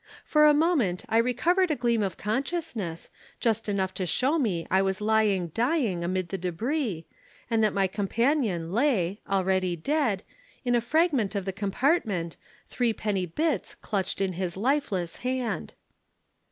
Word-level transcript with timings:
For 0.23 0.47
a 0.47 0.53
moment 0.55 1.03
I 1.09 1.17
recovered 1.19 1.69
a 1.69 1.75
gleam 1.75 2.01
of 2.01 2.17
consciousness, 2.17 3.11
just 3.39 3.69
enough 3.69 3.93
to 3.93 4.07
show 4.07 4.39
me 4.39 4.65
I 4.71 4.81
was 4.81 4.99
lying 4.99 5.49
dying 5.49 6.03
amid 6.03 6.29
the 6.29 6.39
débris, 6.39 7.05
and 7.51 7.63
that 7.63 7.71
my 7.75 7.85
companion 7.85 8.71
lay, 8.71 9.21
already 9.29 9.75
dead, 9.75 10.23
in 10.65 10.73
a 10.73 10.81
fragment 10.81 11.35
of 11.35 11.45
the 11.45 11.53
compartment, 11.53 12.35
Threepenny 12.67 13.27
Bits 13.27 13.75
clenched 13.75 14.21
in 14.21 14.33
his 14.33 14.57
lifeless 14.57 15.17
hand. 15.17 15.75